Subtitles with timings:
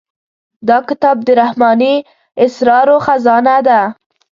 [0.67, 1.95] دا کتاب د رحماني
[2.45, 3.81] اسرارو خزانه ده.